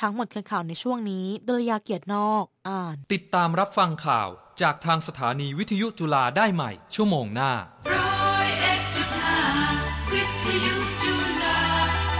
[0.00, 4.28] ทั้งหมดคือข่าวในช่วงนี้ดลยาเกียรตินอก อ่าน ติดตามรับฟังข่าว
[4.60, 7.52] จากทางสถานีวิทยุจุฬาได้ใหม่ ชั่วโมงหน้า
[7.92, 9.40] ร้อยเอ็ดจุดห้า
[10.12, 11.60] วิทยุจุฬา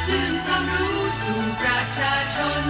[0.06, 2.64] คลื่นความรู้สู่ประชาชน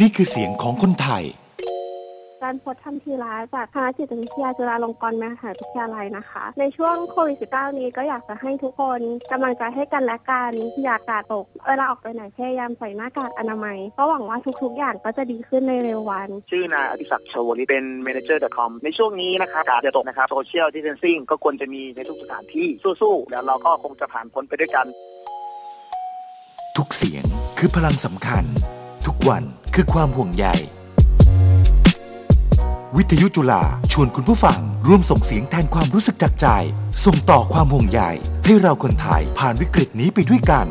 [0.00, 1.24] นี่คือเสียงของคนไทย
[2.42, 9.00] การโพสต์ทำทีร้าจากคณะจิตวิทยาจุฬาลงกรณ์มหาวิทยาลัยนะคะ ในช่วงโควิด -19 นี้ก็อยากจะให้ทุกคน
[9.32, 10.52] กำลังใจให้กันและกัน
[10.84, 24.86] อย่ากาดตกเวลาออกไปไหนพยายามใส่หน้ากากอนามัย ก็หวังว่าทุกๆ อย่างก็จะดีขึ้นในเร็ววัน ชื่อนายอภิศักดิ์ชวลิเป็น manager.com ในช่วงนี้นะครับการจะตกนะครับโซเชียลดิสเทนซิ่งก็ควรจะมีในทุกสถานที่สู้ๆแล้วเราก็คงจะผ่านพ้นไปด้วยกัน
[26.76, 27.24] ทุกเสียง
[27.58, 28.44] คือพลังสำคัญ
[29.06, 29.44] ทุกวัน
[29.74, 30.46] คือความห่วงใย
[32.94, 36.46] วิทยุจุฬาชวนคุณผู้ฟัง ร่วมส่งเสียงแทนความรู้สึกจากใจ
[37.04, 38.00] ส่งต่อความห่วงใย
[38.44, 40.66] ให้เราคนไทยผ่านวิกฤตนี้ไปด้วยกัน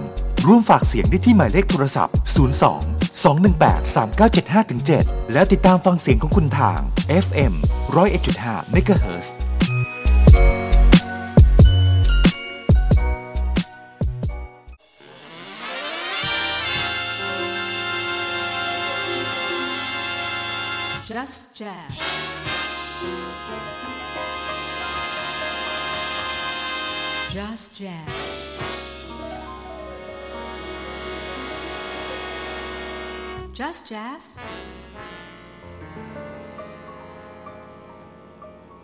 [0.46, 2.16] ร่วมฝากเสียงได้ที่หมายเลขโทรศัพท์
[2.64, 6.80] 02 218 3975 7 แล้วติดตามฟังเสียงของคุณทาง
[7.26, 7.54] FM
[7.96, 9.28] 101.5 MHz
[21.56, 22.02] Jazz.
[27.32, 28.10] Just Jazz.
[33.54, 34.36] Just Jazz.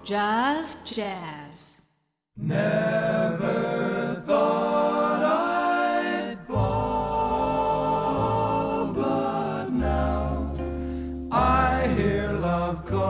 [0.05, 1.81] Just Jazz.
[2.49, 4.70] I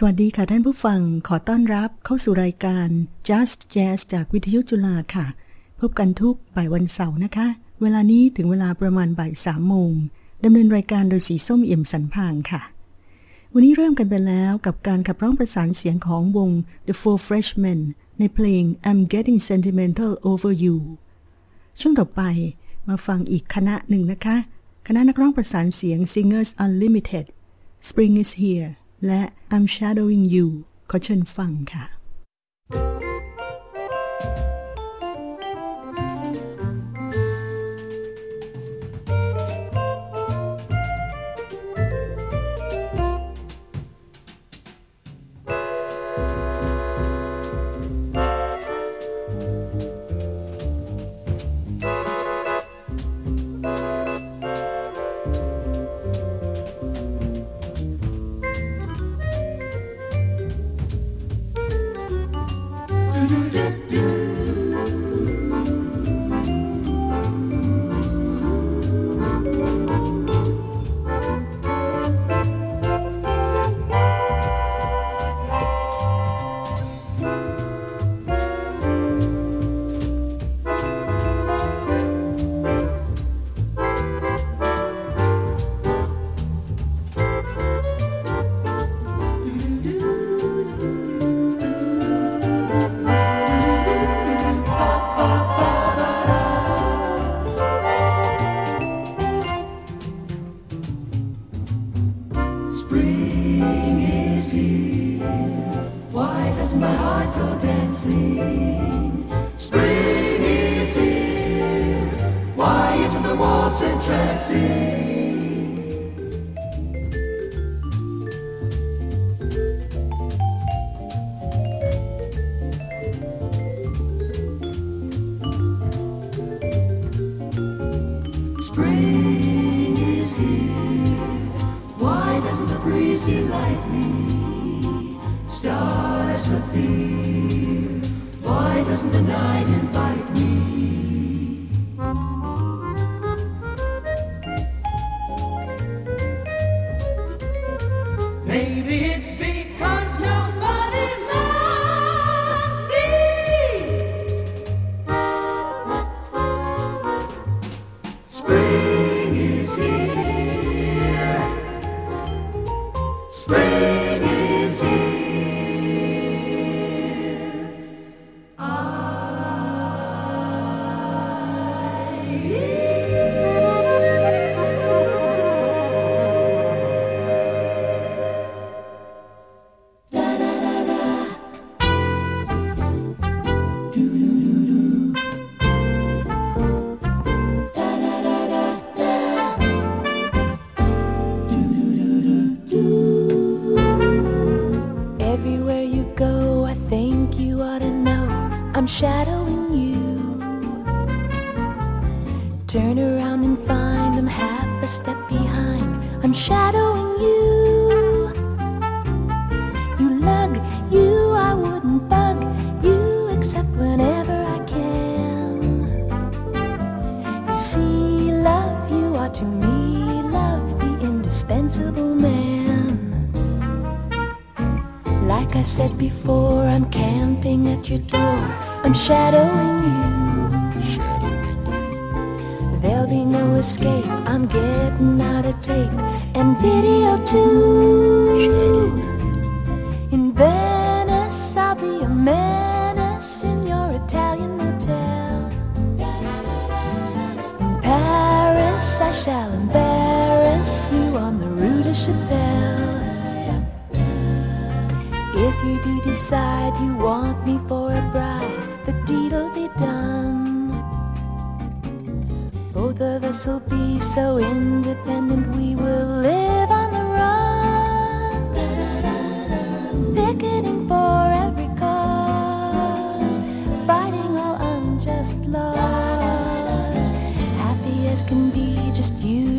[0.00, 2.88] สวัสดีค่ะท่านผู้ฟังขอต้อนรับเข้าสู่รายการ
[3.28, 5.26] Just Jazz จากวิทยุจุฬาค่ะ
[5.80, 7.46] พบกันทุกบ่ายวันเสาร์นะคะ
[7.80, 9.92] เวลานี้ถึงเวลาประมาณบ่ายสามโมง
[10.44, 12.62] ดำเนินรายการโดยสีส้มเอี่ยมสันพางค่ะ
[13.52, 16.50] วันนี้เริ่มกันไปแล้วกับการขับร้องประสานเสียงของวง
[16.86, 17.80] The Four Freshmen
[18.18, 20.76] ในเพลง I'm Getting Sentimental Over You
[21.80, 22.22] ช่วงต่อไป
[22.88, 24.36] มาฟังอีกคณะหนึ่งนะคะ
[24.86, 27.26] คณะนักร้องประสานเสียง Singers Unlimited
[27.88, 28.70] Spring is Here
[29.08, 29.22] และ
[29.54, 30.46] I'm Shadowing You
[30.90, 31.84] ขอเชิญฟังค่ะ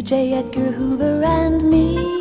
[0.10, 0.34] J.
[0.34, 2.19] Edgar Hoover, and me.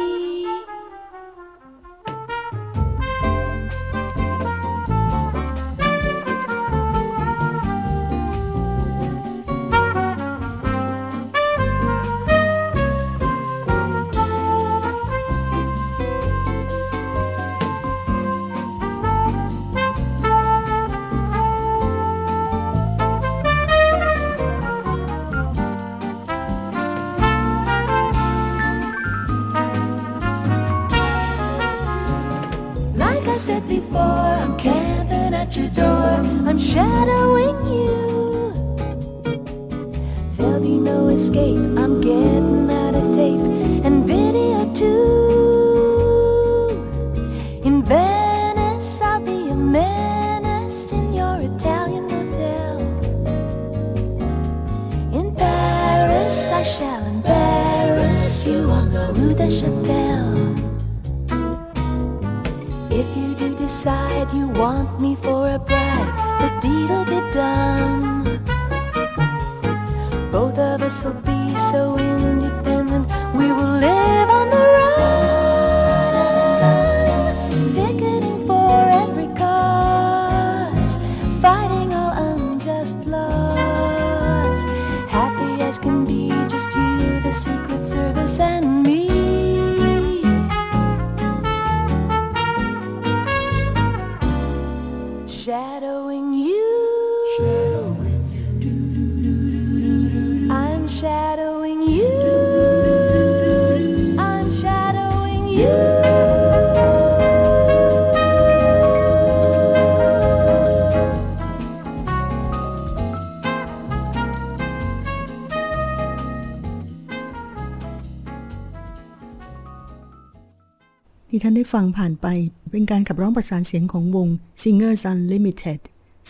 [121.48, 122.26] านได้ฟังผ่านไป
[122.70, 124.28] เป็นการขับร้องประสานเสียงของวง
[124.62, 125.80] Singers Unlimited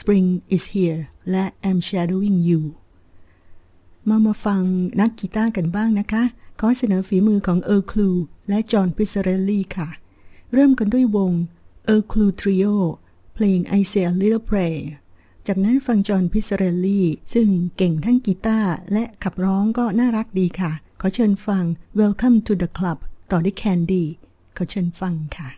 [0.00, 2.62] Spring is Here และ I'm Shadowing You
[4.08, 4.62] มามาฟัง
[5.00, 6.24] นักกีตาร์กันบ้างนะคะ
[6.60, 8.10] ขอเสนอฝีมือของเอิร์ลคลู
[8.48, 9.88] และจอห์นพิซเรลลี่ค่ะ
[10.52, 11.32] เริ่มกันด้วยวง
[11.86, 12.64] เอิร์ลคลู Trio
[13.34, 14.84] เพลง I Say a Little Prayer
[15.46, 21.64] จากนั้นฟังจอห์นพิซเรลลี่ ซึ่งเก่งทั้งกีตาร์และขับร้องก็น่ารักดีค่ะ ขอเชิญฟัง
[22.00, 22.98] Welcome to the Club
[23.30, 24.04] ต่อด้วย Candy
[24.60, 25.48] ขอเชิญฟังค่ะ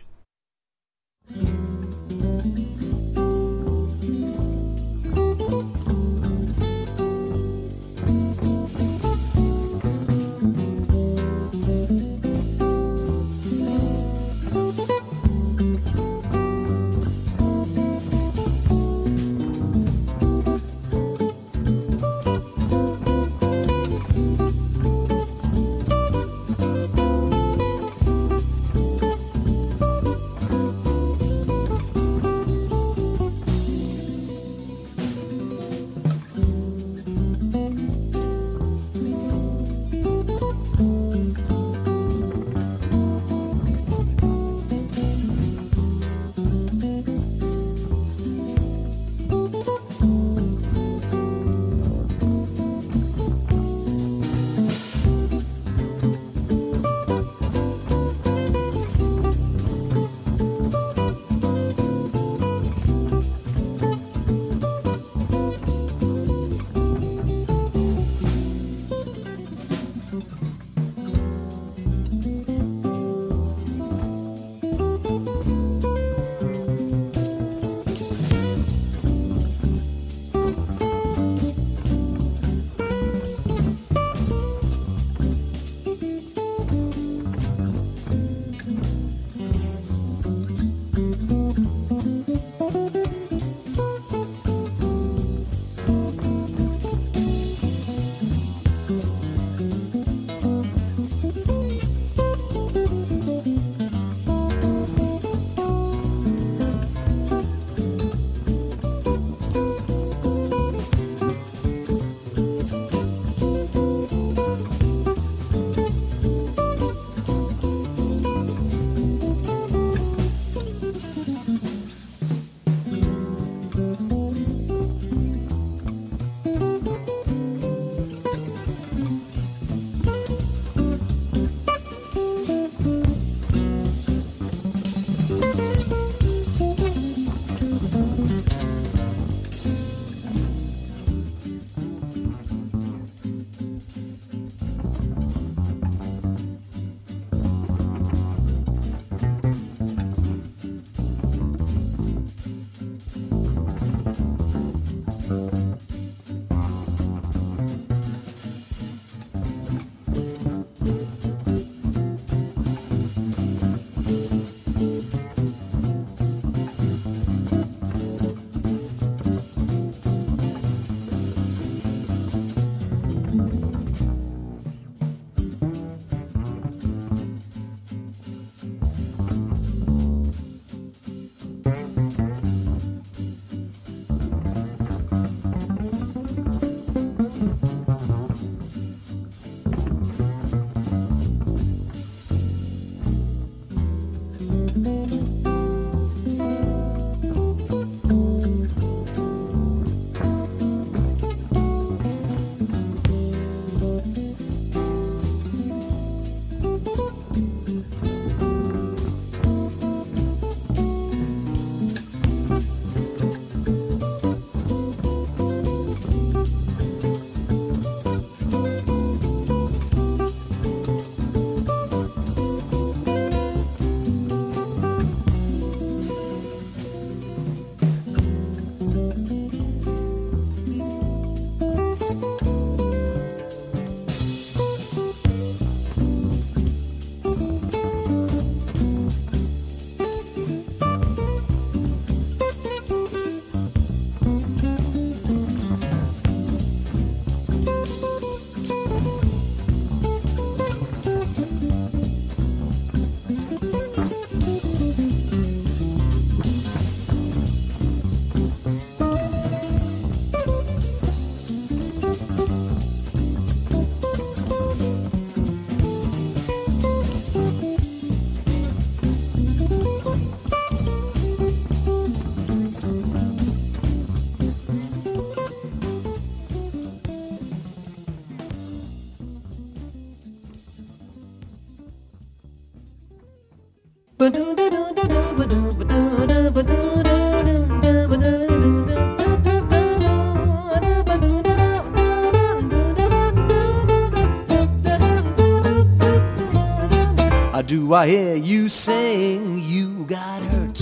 [297.93, 300.79] I hear you sing you got hurt?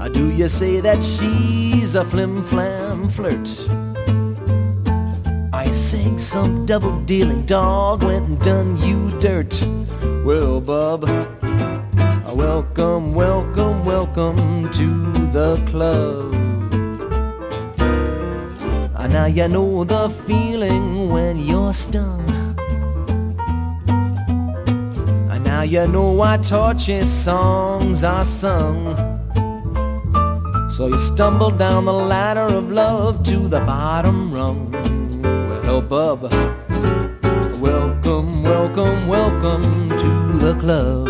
[0.00, 3.48] Uh, Do you say that she's a flim flam flirt?
[5.52, 9.64] I sing some double dealing dog went and done you dirt.
[10.24, 16.34] Well, bub, uh, welcome, welcome, welcome to the club.
[18.96, 22.41] Uh, Now you know the feeling when you're stung.
[25.62, 28.96] Now you know why torture songs are sung.
[30.72, 34.72] So you stumble down the ladder of love to the bottom rung.
[35.22, 36.22] Well, bub,
[37.60, 40.12] welcome, welcome, welcome to
[40.44, 41.06] the club.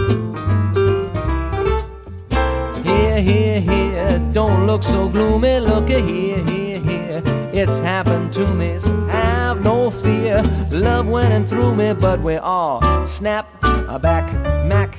[2.85, 5.61] Here, here, here, don't look so gloomy.
[5.61, 7.23] Look here, here, here.
[7.55, 10.43] It's happened to me, so have no fear.
[10.71, 13.62] Love went in through me, but we all snap
[13.93, 14.27] a back,
[14.65, 14.97] Mac.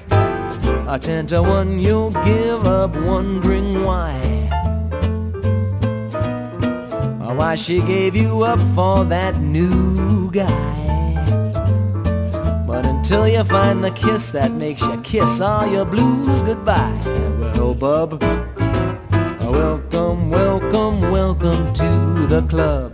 [0.87, 4.13] A ten to one, you'll give up wondering why.
[7.35, 10.45] Why she gave you up for that new guy.
[12.67, 17.01] But until you find the kiss that makes you kiss all your blues goodbye.
[17.55, 18.21] Well, bub,
[19.41, 22.93] welcome, welcome, welcome to the club.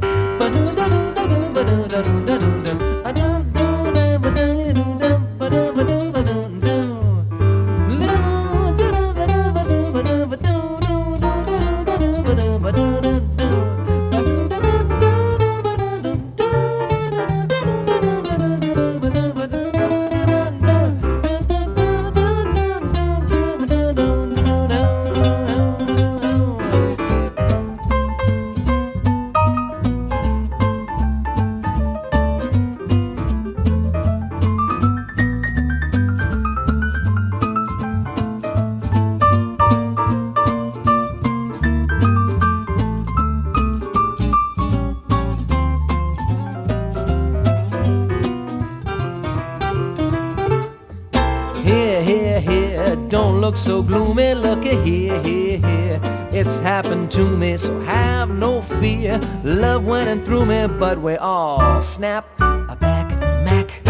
[57.60, 59.20] So have no fear.
[59.44, 63.08] Love went in through me, but we all snap a back,
[63.44, 63.82] Mac.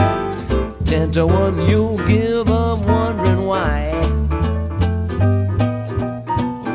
[0.85, 3.91] Ten to one, you'll give up wondering why.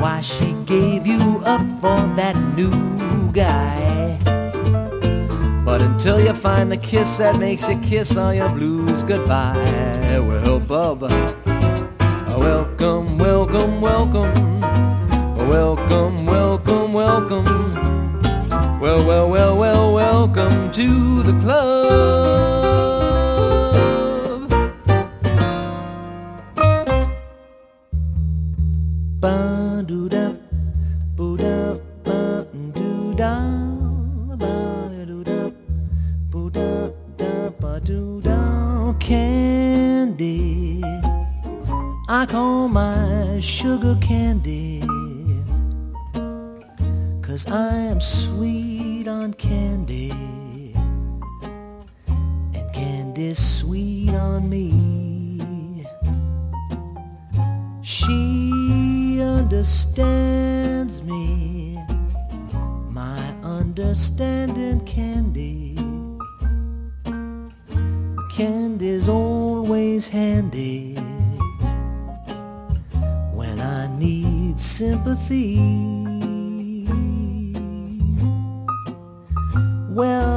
[0.00, 4.18] Why she gave you up for that new guy.
[5.64, 9.56] But until you find the kiss that makes you kiss all your blues goodbye,
[10.20, 13.20] well, bub, welcome, welcome,
[13.80, 14.53] welcome, welcome,
[20.74, 22.63] to the club.
[59.74, 61.76] Understands me,
[62.90, 65.74] my understanding candy.
[68.36, 70.94] Candy's always handy
[73.32, 75.56] when I need sympathy.
[79.90, 80.33] Well,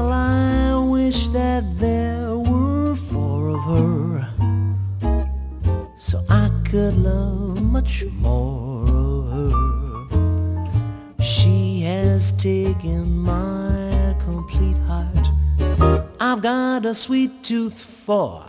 [16.87, 18.45] a sweet tooth for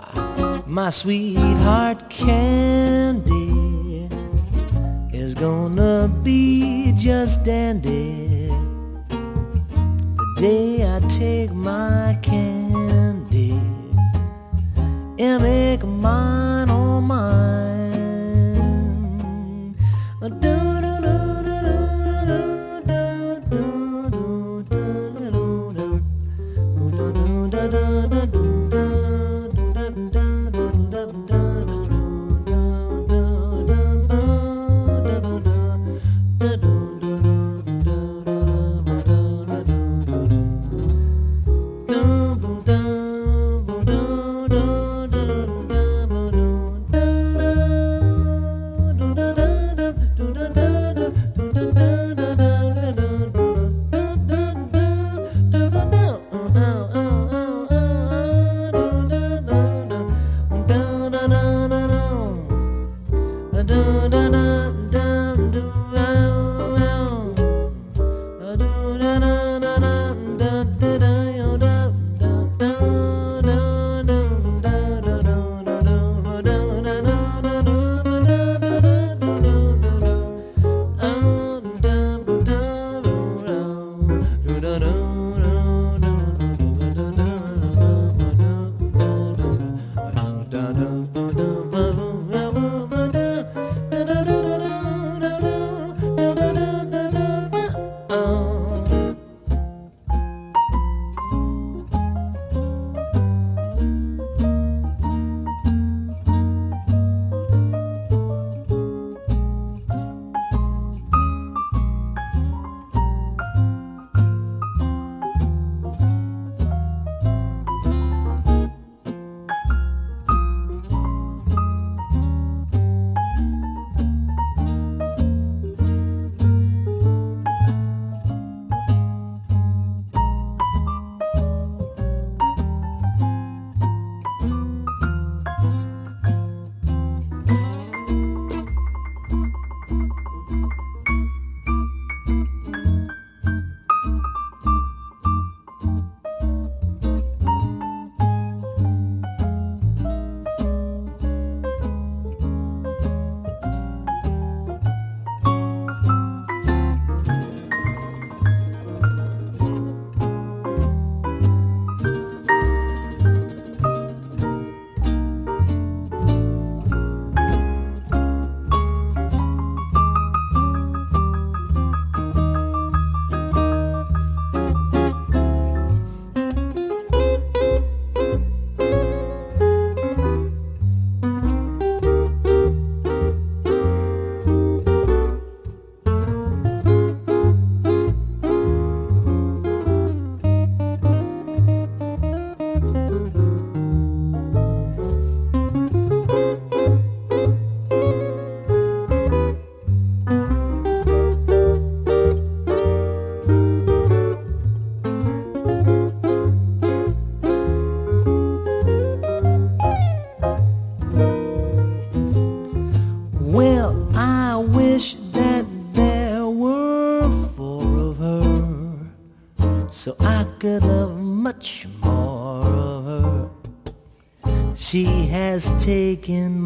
[0.64, 4.08] my sweetheart candy
[5.12, 8.46] is gonna be just dandy
[9.08, 13.58] the day I take my candy
[15.18, 17.58] and make mine all mine.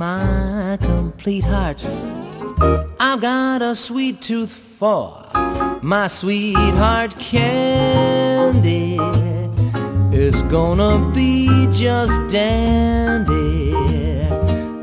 [0.02, 1.80] My complete heart.
[2.98, 5.06] I've got a sweet tooth for
[5.80, 8.98] my sweetheart candy.
[10.10, 13.70] It's gonna be just dandy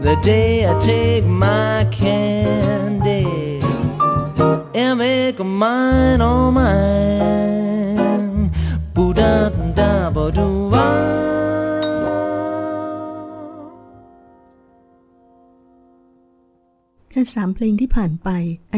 [0.05, 3.27] the day I take my candy
[4.73, 8.51] and make mine all mine.
[8.93, 10.68] Boo da da ba doo
[17.19, 18.29] แค่สามเพลงที่ผ่านไป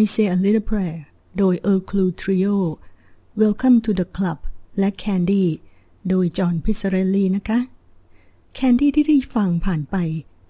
[0.01, 0.99] I Say a Little Prayer
[1.37, 2.55] โดย e r c l u Trio
[3.41, 4.39] Welcome to the Club
[4.79, 5.45] และ Candy
[6.09, 7.59] โดยจอห์นพิสเรลลีนะคะ
[8.57, 9.95] Candy ที่ได้ฟังผ่านไป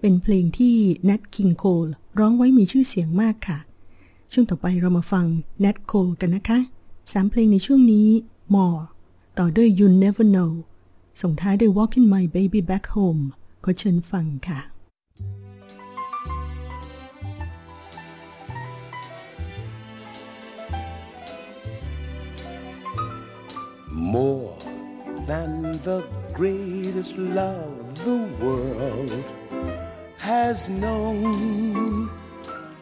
[0.00, 0.76] เป็นเพลงที่
[1.08, 3.58] Nat King Cole ร้องไว้มีชื่อเสียงมากค่ะ
[4.32, 5.26] ช่วงต่อไปเรามาฟัง
[5.64, 6.58] Nat Cole กันนะคะ
[7.12, 8.08] สามเพลงในช่วงนี้
[8.54, 8.82] More
[9.38, 10.52] ต่อด้วย You Never Know
[11.22, 13.22] ส่งท้ายด้วย Walking My Baby Back Home
[13.64, 14.71] ขอเชิญฟังค่ะ
[24.02, 24.56] more
[25.26, 29.24] than the greatest love the world
[30.18, 32.10] has known.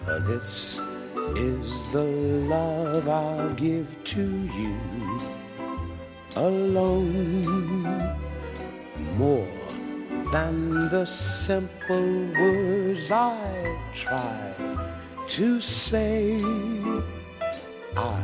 [0.06, 0.80] Uh, this
[1.36, 2.04] is the
[2.48, 4.24] love I'll give to
[4.60, 4.78] you
[6.36, 7.44] alone.
[9.18, 9.60] More
[10.32, 14.54] than the simple words I try
[15.26, 16.40] to say.
[17.96, 18.22] I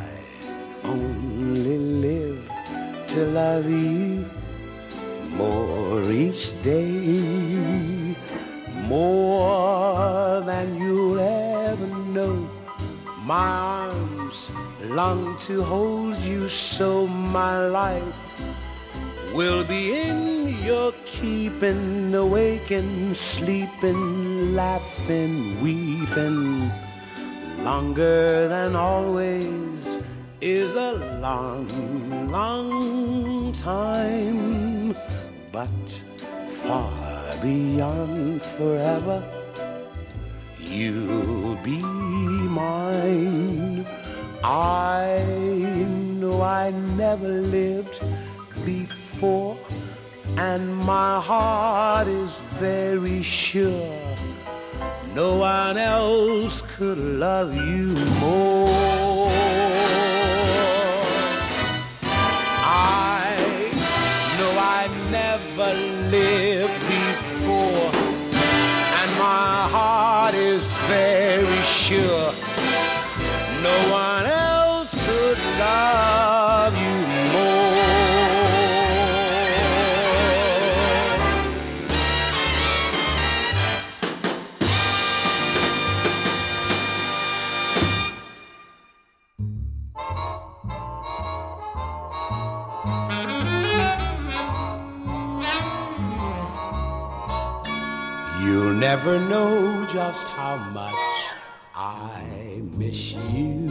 [0.84, 2.45] only live
[3.16, 4.28] to love you
[5.38, 8.14] more each day,
[8.84, 12.46] more than you'll ever know.
[13.24, 13.48] My
[13.88, 14.50] arms
[14.82, 18.20] long to hold you, so my life
[19.32, 26.70] will be in your keeping, awaking, sleeping, laughing, weeping.
[27.64, 30.00] Longer than always
[30.46, 31.66] is a long,
[32.30, 34.94] long time,
[35.50, 35.68] but
[36.46, 39.24] far beyond forever,
[40.56, 43.84] you'll be mine.
[44.44, 45.18] I
[46.20, 48.00] know I never lived
[48.64, 49.58] before,
[50.38, 53.98] and my heart is very sure
[55.12, 59.05] no one else could love you more.
[65.56, 65.74] Never
[66.10, 67.90] lived before,
[69.00, 72.32] and my heart is very sure.
[73.62, 74.35] No one else
[98.80, 100.94] never know just how much
[101.74, 103.70] I miss you.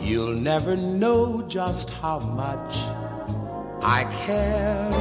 [0.00, 2.76] You'll never know just how much
[3.82, 4.92] I care.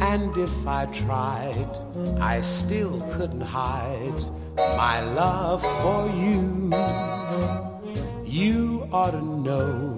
[0.00, 1.68] And if I tried,
[2.20, 4.20] I still couldn't hide
[4.56, 6.72] my love for you.
[8.24, 9.95] You ought to know,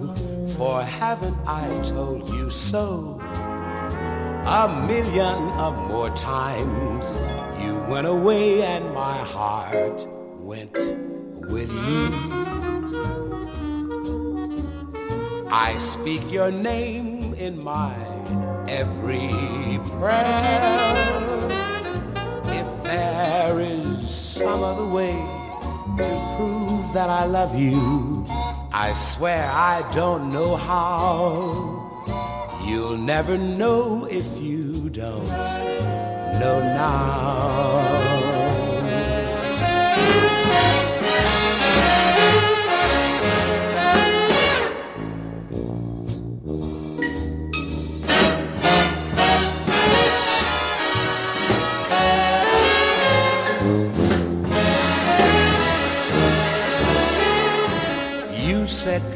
[0.59, 3.17] for haven't I told you so?
[4.45, 7.17] A million of more times
[7.63, 10.77] you went away and my heart went
[11.53, 12.11] with you.
[15.49, 17.95] I speak your name in my
[18.67, 20.91] every prayer.
[22.59, 25.13] If there is some other way
[25.99, 28.25] to prove that I love you,
[28.81, 32.07] I swear I don't know how.
[32.65, 35.27] You'll never know if you don't
[36.39, 38.18] know now.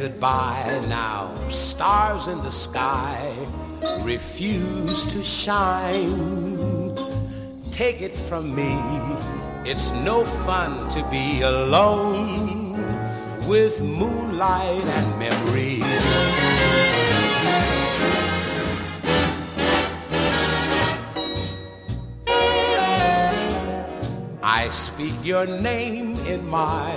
[0.03, 1.31] goodbye now.
[1.47, 3.33] Stars in the sky
[4.01, 6.93] refuse to shine.
[7.71, 8.75] Take it from me,
[9.63, 12.83] it's no fun to be alone
[13.47, 15.79] with moonlight and memory.
[24.43, 26.91] I speak your name in my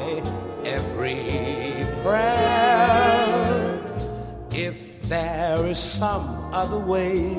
[0.65, 1.66] every
[4.53, 7.35] if there is some other way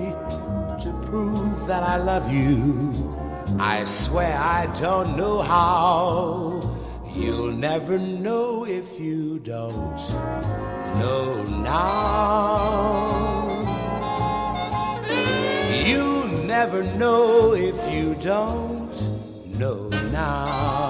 [0.83, 3.15] to prove that I love you,
[3.59, 6.61] I swear I don't know how.
[7.15, 9.97] You'll never know if you don't
[10.99, 12.87] know now.
[15.85, 18.91] You'll never know if you don't
[19.57, 20.86] know now.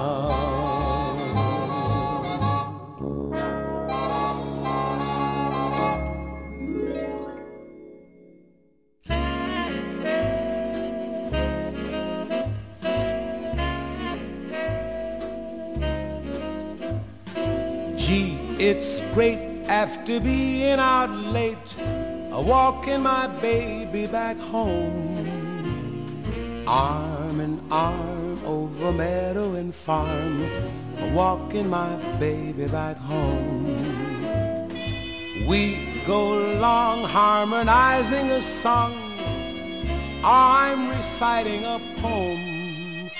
[18.68, 21.74] It's great after being out late,
[22.30, 25.24] walking my baby back home.
[26.66, 30.36] Arm in arm over meadow and farm,
[31.14, 33.64] walking my baby back home.
[35.48, 38.92] We go along harmonizing a song.
[40.22, 43.10] I'm reciting a poem.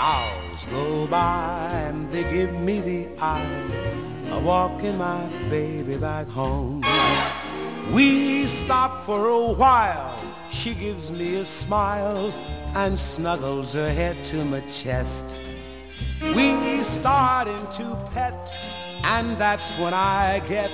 [0.00, 4.07] Hours go by and they give me the eye.
[4.30, 6.82] A walking my baby back home.
[7.92, 10.14] We stop for a while.
[10.50, 12.32] She gives me a smile
[12.74, 15.24] and snuggles her head to my chest.
[16.34, 18.54] We start into pet,
[19.04, 20.70] and that's when I get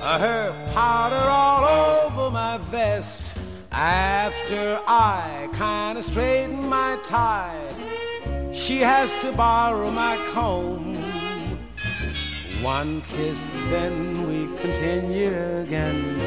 [0.00, 1.64] her powder all
[2.06, 3.38] over my vest.
[3.72, 7.58] After I kinda straighten my tie,
[8.52, 11.01] she has to borrow my comb.
[12.62, 16.20] One kiss, then we continue again,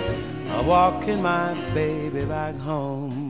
[0.51, 3.24] a walking my baby back home.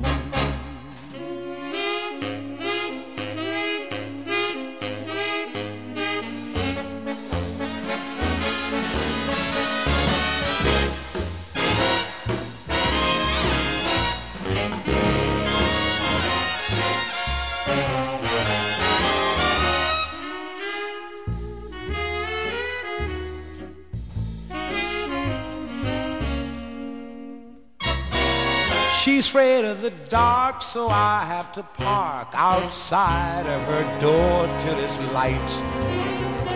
[29.85, 35.51] The dark, so I have to park outside of her door till it's light.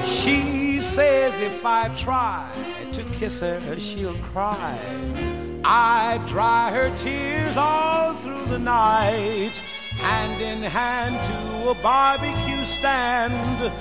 [0.04, 2.50] She says if I try
[2.92, 4.76] to kiss her, she'll cry.
[5.64, 9.54] I dry her tears all through the night,
[10.02, 13.72] hand in hand to a barbecue stand.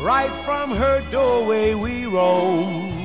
[0.00, 2.96] Right from her doorway we roam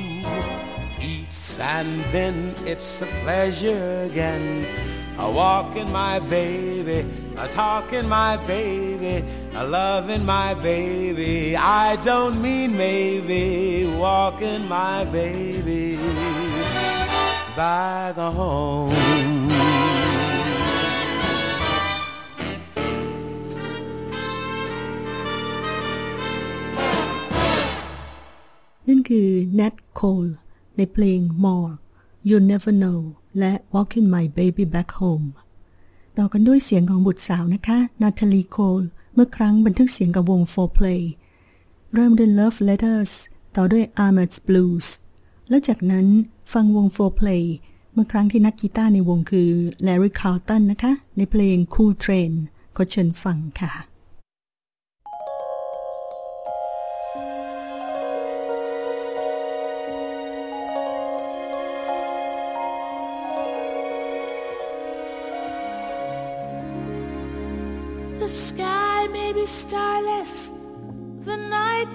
[1.02, 5.01] eats and then it's a pleasure again.
[5.25, 6.99] A walking my baby,
[7.43, 9.13] a talking my baby,
[9.61, 11.33] a loving my baby.
[11.55, 13.43] I don't mean maybe
[14.05, 15.83] walking my baby
[17.57, 18.93] back home.
[28.87, 30.31] นั่นคือ Nat Cole
[30.77, 31.71] ในเพลง More
[32.29, 32.99] You Never Know
[33.38, 35.26] และ Walking My Baby Back Home
[36.18, 38.82] ต่อกันด้วยเสียงของบุตรสาวนะคะนาทาลีโคล
[39.14, 41.02] เมื่อครั้งบันทึกเสียงกับวง 4Play
[41.94, 43.12] เริ่มด้วย Love Letters
[43.56, 44.86] ต่อด้วย Ahmed's Blues
[45.48, 46.06] แล้วจากนั้น
[46.52, 47.44] ฟังวง 4Play
[47.92, 49.50] เมื่อครั้งที่นักกีตาร์ในวงคือ
[49.86, 52.32] Larry Carlton นะคะ ในเพลง Cool Train
[52.76, 53.72] ขอเชิญฟังค่ะ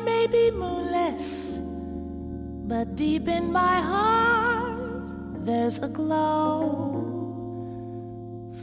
[0.05, 1.59] may be moonless,
[2.67, 6.93] but deep in my heart there's a glow.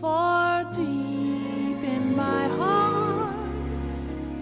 [0.01, 3.35] For deep in my heart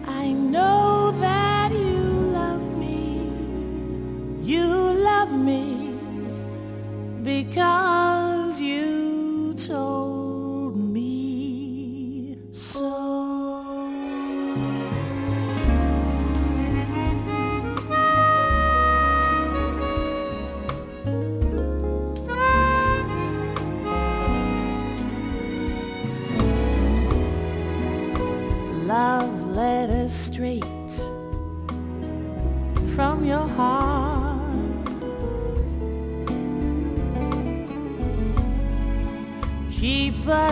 [0.06, 2.02] I know that you
[2.38, 3.28] love me.
[4.42, 5.98] You love me
[7.22, 8.91] because you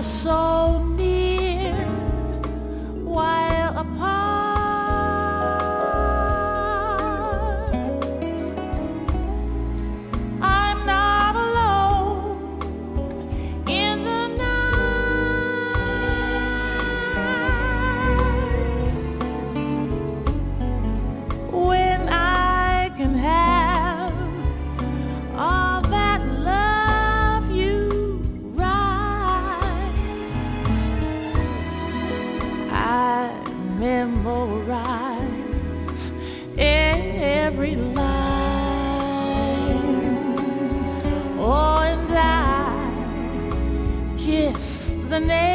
[0.02, 0.89] soul
[34.22, 36.12] memorize
[36.58, 38.04] every line.
[41.38, 42.54] Oh, and I
[44.18, 45.49] kiss the name.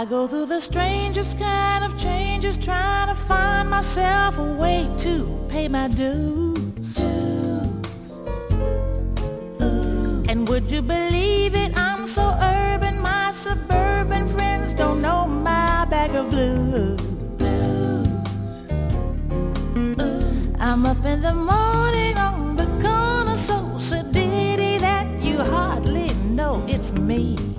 [0.00, 5.46] I go through the strangest kind of changes trying to find myself a way to
[5.50, 6.94] pay my dues.
[6.94, 8.12] dues.
[10.26, 11.76] And would you believe it?
[11.76, 16.98] I'm so urban, my suburban friends don't know my bag of blues.
[20.58, 26.92] I'm up in the morning on the corner so sedated that you hardly know it's
[26.92, 27.49] me.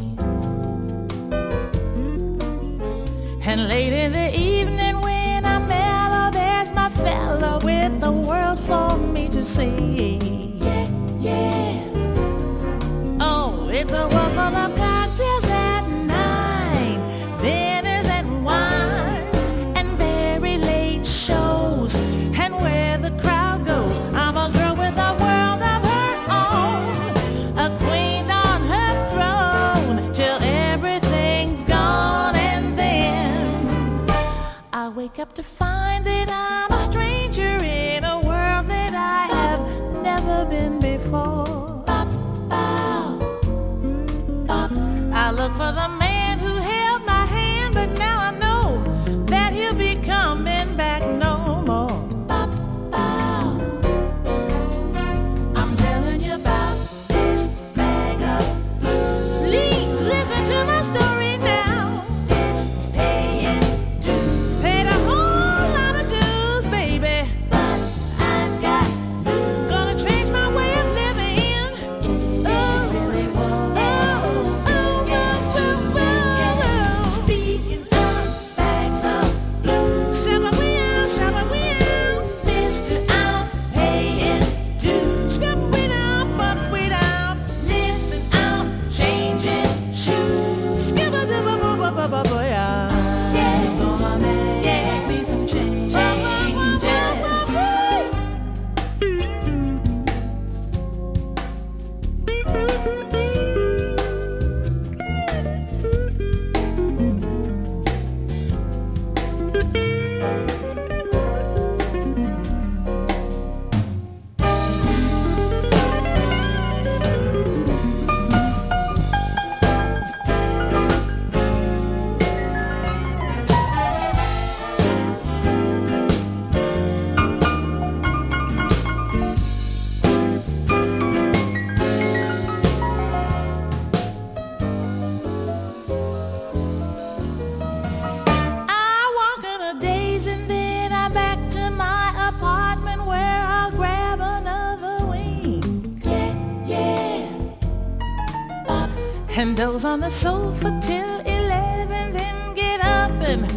[149.84, 153.47] And on the sofa till 11, then get up and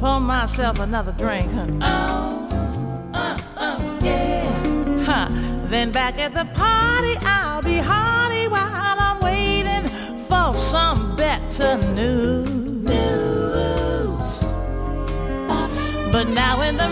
[0.00, 1.48] pour myself another drink.
[1.82, 5.04] Oh, uh, uh, yeah.
[5.04, 5.28] Huh.
[5.66, 12.48] Then back at the party, I'll be hearty while I'm waiting for some better news.
[16.10, 16.88] But now in the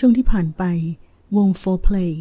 [0.00, 0.64] ช่วงที่ผ่านไป
[1.36, 2.14] วง 4play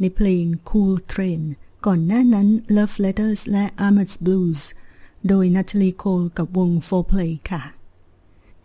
[0.00, 1.42] ในเพลง Cool Train
[1.86, 4.60] ก่อนหน้านั้น Love Letters และ Ahmed's Blues
[5.28, 7.62] โดยนัทลีโคลกับวง 4play ค่ะ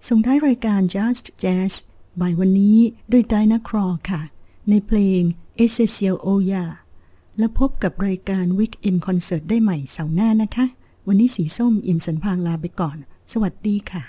[0.07, 1.73] ส่งท้ายรายการ Just Jazz
[2.21, 2.77] บ่ายวันนี้
[3.11, 4.21] ด้วยไดนาครอค่ะ
[4.69, 5.21] ในเพลง
[5.63, 6.65] Essential Oya
[7.37, 10.65] และพบกับรายการ Weekend Concert ได้ใหม่เสาร์หน้านะคะ
[11.07, 12.97] วันนี้สีส้มอิ่มสันพางลาไปก่อน
[13.31, 14.03] สวัสดีค่ะ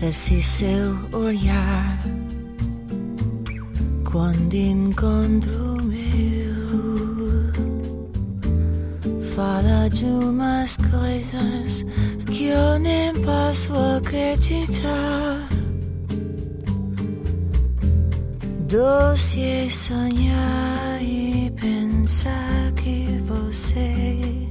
[0.00, 1.98] Esse seu olhar
[4.04, 7.18] quando encontro meu
[9.34, 11.84] fala de umas coisas
[12.26, 15.48] que eu nem posso acreditar.
[18.68, 24.48] Doce é sonhar e pensar que você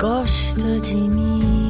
[0.00, 1.63] gosta de mim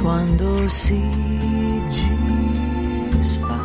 [0.00, 1.00] quando se
[3.18, 3.62] desfaz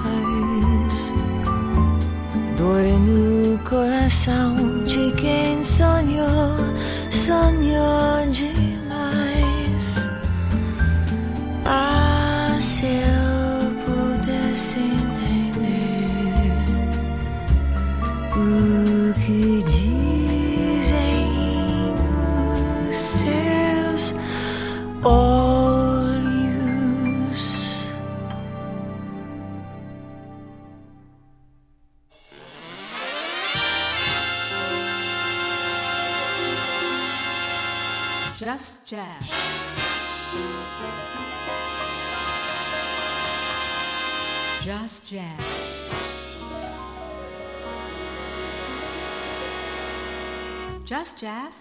[2.58, 6.56] dói no coração de quem sonhou,
[7.12, 8.67] sonhou demais.
[38.88, 39.04] Jazz.
[44.64, 45.42] Just Jazz.
[50.86, 51.56] Just Jazz.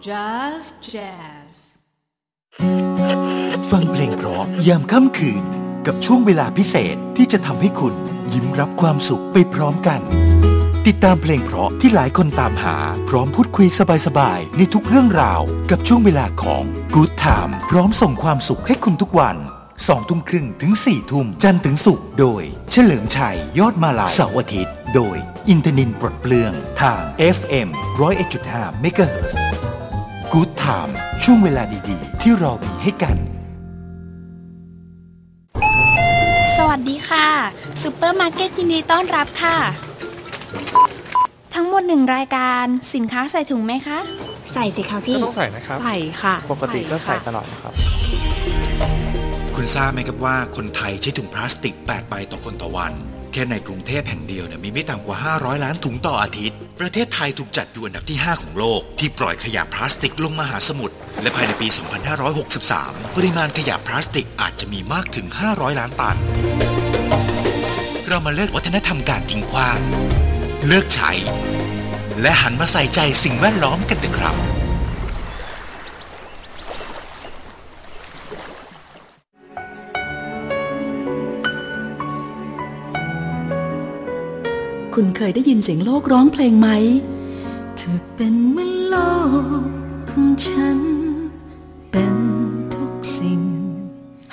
[0.00, 1.54] Just Jazz.
[3.70, 5.44] ฟังเพลงเพราะยามค่ำคืน
[5.86, 7.94] กับช่วงเวลาพิเศษที่จะทำให้คุณ
[8.32, 10.02] ยิ้มรับความสุขไปพร้อมกัน
[10.88, 12.76] ติดตามเพลงเพราะที่หลายคนตามหา
[13.08, 13.66] พร้อมพูดคุย
[14.06, 16.62] สบายๆ ในทุกเรื่องราว กับช่วงเวลาของ
[16.94, 19.36] Good Time พร้อมส่งความสุขให้คุณทุกวัน
[19.88, 25.16] สองทุ่มครึ่งถึงสี่ทุ่มจันทร์ถึงศุกร์โดย เฉลิมชัย ยอดมาลายเสาร์อาทิตย์ โดย
[25.48, 27.02] อินทนินปลดเปลือง ทาง
[27.36, 27.68] FM
[28.26, 29.34] 101.5 MHz
[30.32, 30.92] Good Time
[31.24, 33.16] ช่วงเวลาดีๆ ที่เรามีให้กัน
[36.56, 37.28] สวัสดีค่ะ
[37.82, 39.58] ซูเปอร์มาร์เก็ตยินดีต้อนรับค่ะ
[41.54, 43.98] ทั้งหมดหนึ่งรายการสินค้าใส่ถุงไหมคะ
[44.54, 47.72] ใส่สิคะพี่ ก็ต้องใส่นะครับ ใส่ค่ะปกติก็ใส่ตลอดนะครับ
[49.56, 52.92] คุณทราบไหมครับว่าคนไทยใช้ถุงพลาสติก 8 ใบต่อคนต่อวัน
[53.32, 61.68] แค่ในกรุงเทพแห่งเดียวเนี่ยมีไม่ต่ำกว่า 500 ล้านถุงต่ออาทิตย์ ประเทศไทยถูกจัดอยู่อันดับที่ 5 ของโลก ที่ปล่อยขยะพลาสติกลงมหาสมุทรและภายในปี
[62.42, 66.16] 2563 ปริมาณขยะพลาสติกอาจจะมีมากถึง 500 ล้านตัน
[68.08, 69.78] เรามาเลิกวัฒนธรรมการทิ้งขว้าง
[70.66, 71.12] เลิกใช้
[72.20, 74.36] และหันมาใส่ใจสิ่งแวดล้อมกันเถอะครับ
[84.94, 86.68] คุณเคยได้ยินเสียงโลกร้องเพลงไหม
[87.76, 88.96] เธอเป็นเหมือนโล
[89.60, 89.62] ก
[90.10, 90.78] ของฉัน
[91.90, 92.16] เป็น
[92.74, 93.40] ทุกสิ่ง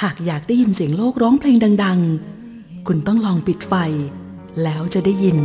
[0.01, 1.99] หากอยากได้ยินเสียงโลกร้องเพลงดัง
[2.45, 3.73] ๆ คุณต้องลองปิดไฟ
[4.63, 5.39] แล้วจะได้ยิน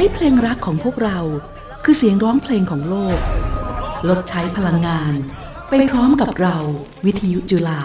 [0.00, 1.18] ให้เพลงรักของพวกเรา
[1.84, 3.18] คือเสียงร้องเพลงของโลก
[4.08, 5.14] ลดใช้พลังงาน
[5.68, 6.56] ไปพร้อมกับเรา
[7.06, 7.80] วิทยุจุฬา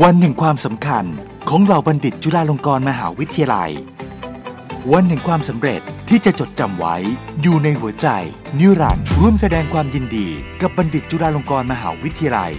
[0.00, 1.04] วันแห่งความสำคัญ
[1.48, 3.70] ของเหล่าบัณฑิตจุฬาลงกรณ์มหาวิทยาลัย
[4.92, 6.96] วันแห่งความสำเร็จที่จะจดจำไว้
[7.42, 8.08] อยู่ในหัวใจ
[8.58, 10.28] นิรันดร์ร่วมแสดงความยินดี
[10.60, 12.52] กับบัณฑิตจุฬาลงกรณ์มหาวิทยาลัย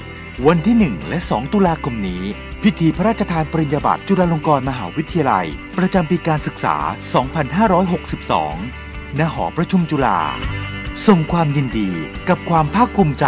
[0.48, 2.24] วันที่ 1 และ 2 ตุลาคมนี้
[2.64, 6.76] พิธีพระราชทานปริญญาบัตรจุฬาลงกรณ์มหาวิทยาลัย ประจำปีการศึกษา
[8.38, 10.20] 2562 ณ หอประชุมจุฬา
[11.08, 11.90] ส่งความยินดี
[12.30, 13.26] กับความภาคภูมิใจ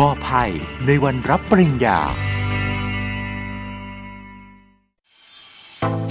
[0.00, 0.44] มอบให้
[0.86, 2.00] ในวันรับปริญญา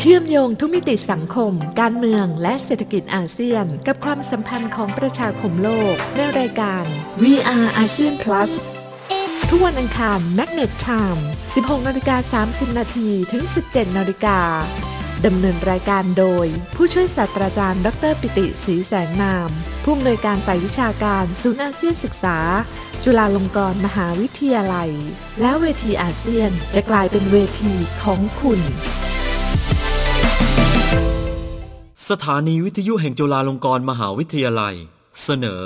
[0.08, 6.84] ชื่อมโยงทุกมิติสังคม การเมืองและเศรษฐกิจอาเซียน กับความสัมพันธ์ของประชาคมโลก ในรายการ
[7.22, 8.52] VR ASEAN Plus
[9.50, 11.22] ทุกวันอังคาร Magnet Time
[11.54, 14.40] 16นาฬิกา30 นาทีถึง 17นาฬิกา
[15.26, 16.46] ดำเนินรายการโดย
[16.76, 19.50] ผู้ช่วยศาสตราจารย์ ดรปิติศรีแสงนาม
[19.84, 22.38] ผู้อำนวยการฝ่ายวิชาการศูนย์อาเซียนศึกษา
[23.04, 24.92] จุฬาลงกรณ์มหาวิทยาลัย
[25.42, 27.74] แล้วเวทีอาเซียนจะกลายเป็นเวที
[28.04, 28.62] ของคุณ
[32.10, 34.76] สถานีวิทยุแห่งจุฬาลงกรณ์มหาวิทยาลัย
[35.24, 35.64] เสนอ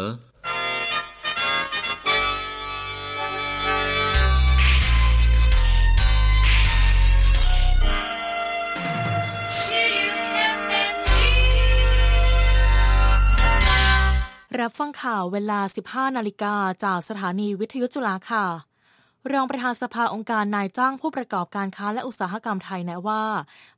[14.59, 15.59] รับฟังข่าวเวลา
[15.89, 18.66] 15 นาฬิกาจากสถานีวิทยุจุฬาค่ะ
[19.33, 23.23] รองประธานสภาองค์การนายจ้างผู้ประกอบการค้าและอุตสาหกรรมไทยแนะว่า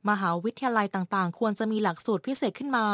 [0.08, 2.86] มหาวิทยาลัยต่างๆ ควรจะมีหลักสูตรพิเศษขึ้นมา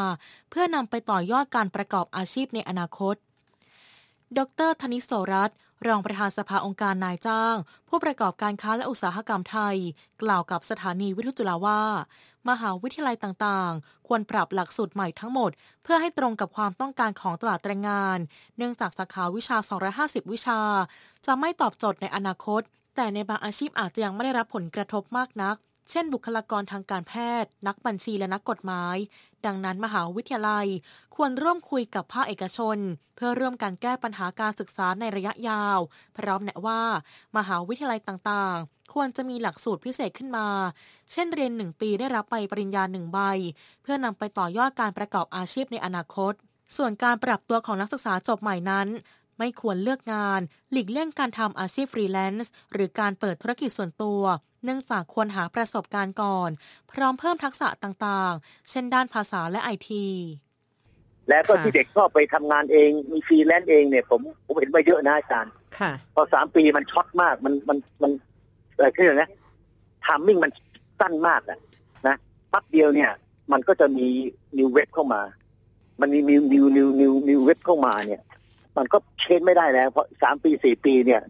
[0.49, 3.15] เพื่อนำไปต่อยอดการประกอบอาชีพในอนาคต
[4.37, 7.55] ดรธนิโสรัตน์รองประธานสภาองค์การนายจ้าง
[7.89, 9.77] ผู้ประกอบการค้าและอุตสาหกรรมไทย
[10.21, 11.81] กล่าวกับสถานีวิทยุจุฬาว่า
[12.49, 15.51] มหาวิทยาลัยต่างๆ ควรปรับหลักสูตรใหม่ทั้งหมด
[15.83, 18.17] เพื่อให้ตรงกับความต้องการของตลาดแรงงาน
[18.57, 19.57] เนื่องจากสาขาวิชา
[20.19, 20.61] 250 วิชา
[21.27, 22.61] จะไม่ตอบโจทย์ในอนาคต
[22.95, 25.55] แต่ในบางอาชีพอาจจะยังไม่ได้รับผลกระทบมากนัก
[25.89, 28.97] เช่น บุคลากรทางการแพทย์ นักบัญชีและนักกฎหมาย
[29.45, 30.67] ดังนั้นมหาวิทยาลัย
[31.15, 32.77] ควรร่วมคุยกับภาคเอกชน
[33.15, 35.79] เพื่อร่วมกันแก้ปัญหาการศึกษาในระยะยาว
[36.17, 36.81] พร้อมแนะว่า
[37.37, 40.47] มหาวิทยาลัยต่างๆ ควรจะมีหลักสูตรพิเศษขึ้นมา
[41.11, 43.19] เช่นเรียน 1 ปีได้รับใบปริญญา1ใบ
[43.81, 46.33] เพื่อนำไปต่อยอดการประกอบอาชีพในอนาคต
[46.77, 48.87] ส่วนการปรับตัวของนักศึกษาจบใหม่นั้น
[49.37, 54.21] ไม่ควรเลือกงาน หลีกเลี่ยงการทำอาชีพฟรีแลนซ์หรือการเปิดธุรกิจส่วนตัว
[54.63, 56.49] เนื่องจากควรหาประสบการณ์ก่อน
[56.91, 60.05] พร้อมเพิ่มทักษะต่างๆ เช่นด้านภาษาและไอที
[61.29, 68.11] แล้วก็ที่เด็กก็ไปทำงานเองมีฟรีแลนซ์เองเนี่ยผมผมเห็นมาเยอะนะอาจารย์ค่ะพอสามปีมัน short มากมันมันมัน
[68.75, 69.29] อะไรขึ้นนะ
[70.05, 70.51] timing มัน
[70.99, 71.59] สั้นมากอะ
[72.07, 72.15] นะ
[72.51, 73.11] ปั๊บเดียวเนี่ย
[73.51, 74.07] มันก็จะมี
[74.57, 75.21] new wave เข้ามา
[76.01, 78.21] มันมี new new new new new wave เข้ามาเนี่ย
[78.77, 81.21] มันก็ change ไม่ได้แล้วเพราะสามปีสี่ปีเนี่ย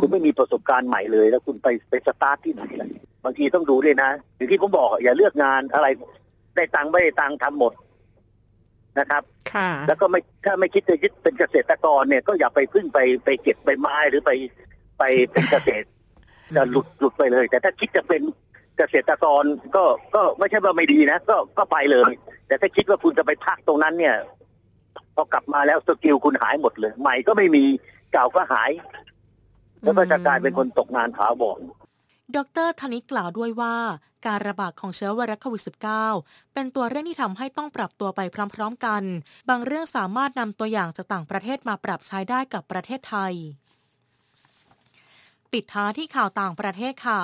[0.00, 2.88] คุณไม่มีประสบการณ์ใหม่เลย แล้วคุณไปไปสตาร์ทที่ไหนล่ะ
[3.24, 5.86] บางทีต้องดูด้วยนะอย่างที่ผมบอกอะอย่าเลือกงานอะไร
[6.56, 7.72] ได้ตังค์ไม่ได้ตังค์ทำหมด
[8.98, 14.30] นะครับค่ะแล้วก็ไม่ถ้าไม่คิดจะยึดเป็นเกษตรกรเนี่ย ก็อย่าไปพึ่งไปไปเก็บใบไม้หรือไป
[14.98, 15.86] ไปเป็นเกษตร
[16.56, 18.22] จะหลุดหลุดไปเลย แต่ถ้าคิดจะเป็น
[18.78, 19.44] เกษตรกร
[19.76, 19.84] ก็
[20.14, 22.10] ก็ไม่ใช่ว่าไม่ดีนะก็ก็ไปเลย
[22.46, 24.16] แต่ถ้าคิดว่าคุณจะไปพักตรงนั้นเนี่ย
[25.14, 27.64] พอกลับมาแล้วสกิลคุณหายหมดเลย ใหม่ก็ไม่มี
[28.12, 28.70] เก่าก็หาย
[29.82, 31.60] แล้วก็จะกลายเป็นคนตกงานถาวร
[32.36, 33.76] ดรธนิตกล่าวด้วยว่า
[34.26, 35.62] การระบาดของเชื้อไวรัสโควิด
[36.06, 38.20] -19 เป็นตัวเร่งที่ทำให้ต้องปรับตัวไป
[38.54, 39.02] พร้อม ๆ กัน
[39.48, 43.34] บางเรื่องสามารถนำตัวอย่างจากต่างประเทศมาปรับใช้ได้กับประเทศไทย
[45.52, 47.20] ปิดท้ายที่ข่าวต่างประเทศค่ะ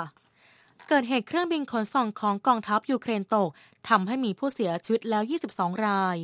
[0.89, 3.49] เกิดเหตุเครื่องบินขนส่งของกองทัพยูเครนตก
[3.89, 6.19] ทำให้มีผู้เสียชีวิตแล้ว 22 ราย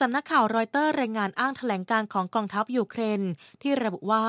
[0.00, 3.22] สำนักข่าวรอยเตอร์รายงานอ้างแถลงการของกองทัพยูเครน
[3.62, 4.24] ที่ระบุว่า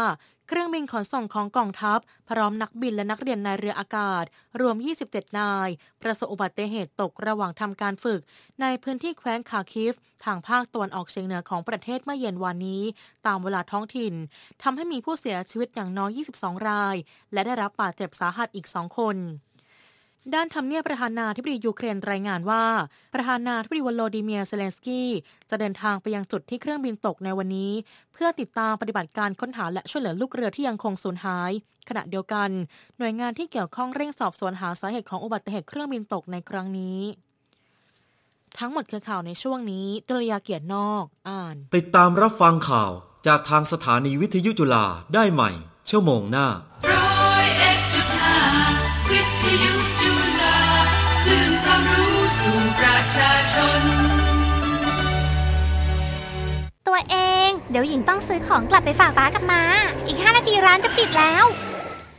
[0.47, 1.99] เครื่องบินขนส่งของกองทัพ
[2.30, 4.24] พร้อมนักบินและนักเรียนในเรืออากาศ
[4.61, 4.76] รวม
[5.07, 5.70] 27 นาย
[6.01, 8.22] ประสบอุบัติเหตุตกระหว่างทำการฝึก
[8.61, 9.93] ในพื้นที่แคว้นคาคิฟ
[10.26, 12.84] ทางภาคตะวันออกเฉียงเหนือของประเทศเมื่อเย็นวานนี้
[13.28, 14.14] ตามเวลาท้องถิ่น
[14.64, 16.95] ทำให้มีผู้เสียชีวิตอย่างน้อย 22 ราย
[17.34, 19.18] และได้รับบาดเจ็บสาหัสอีก 2 คน
[20.34, 22.66] ด้านทำเนียบประธานาธิบดียูเครนรายงานว่า
[23.14, 25.10] ประธานาธิบดีวโลดิเมียร์เซเลนสกี้
[25.50, 27.72] จะเดินทางไปยังจุดที่เครื่องบินตกในวันนี้
[28.14, 31.52] เพื่อติดตามปฏิบัติการค้นหาและช่วยเหลือลูกเรือที่ยังคงสูญหาย
[31.90, 32.50] ขณะเดียวกัน
[32.98, 37.00] หน่วยงานที่เกี่ยวข้องเร่งสอบสวนหาสาเหตุของอุบัติเหตุเครื่องบินตกในครั้งนี้
[38.60, 42.92] ทั้งหมดคือข่าวในช่วงนี้ตรยาเกียรตินอก อ่าน ติดตามรับฟังข่าว
[43.28, 45.52] จากทางสถานีวิทยุจุฬาได้ใหม่
[45.90, 46.48] ชั่วโมงหน้า
[46.92, 48.38] ร้อยเอ็ดจุดห้า
[49.10, 49.74] วิทยุ
[51.88, 53.82] รู้สู่ประชาชน
[56.88, 57.16] ตัวเอ
[57.48, 59.62] ง เดี๋ยวหญิงต้องซื้อของกลับไปฝากป้ากับมา
[60.06, 61.46] อีก 5 นาทีร้านจะปิดแล้ว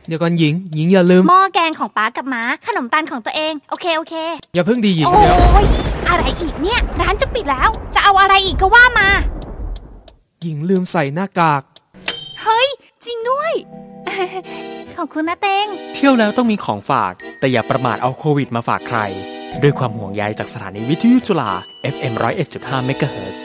[0.07, 4.15] เดี๋ยวก่อนหญิง หญิงอย่าลืม หม้อแกงของป้ากับมา ขนมตันของตัวเอง โอเค โอเค
[4.55, 5.65] อย่าเพิ่งดีหญิงโอ้เดี๋ยวย
[6.09, 9.09] อะไรอีกเนี่ย ร้านจะปิดแล้ว จะเอาอะไรอีกก็ว่ามา
[10.41, 11.61] หญิงลืมใส่หน้ากาก
[12.41, 12.67] เฮ้ย
[13.05, 13.51] จริงด้วย
[14.97, 18.99] ขอบคุณนะเตง เที่ยวแล้วต้องมีของฝาก แต่อย่าประมาทเอาโควิดมาฝากใคร
[19.61, 21.51] ด้วยความห่วงใยจากสถานีวิทยุจุฬา
[21.93, 22.13] FM
[22.51, 23.39] 101.5 MHz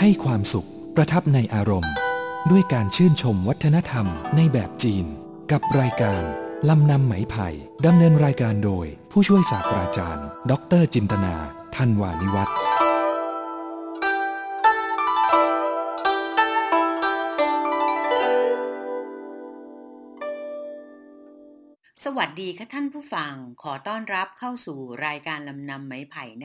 [0.00, 1.94] ให้ความสุขประทับในอารมณ์
[2.50, 5.06] ด้วยการชื่นชมวัฒนธรรมในแบบจีน
[5.52, 6.22] กับรายการ
[6.68, 7.48] ลำนำไหมไผ่
[7.86, 11.34] ดำเนินรายการโดย ผู้ช่วยศาสตราจารย์ ดรจินตนา
[11.76, 12.56] ทันวานิวัฒน์
[22.04, 23.32] สวัสดีค่ะท่านผู้ฟัง
[23.62, 26.24] ขอต้อนรับเข้าสู่รายการลำนำไม้ไผ่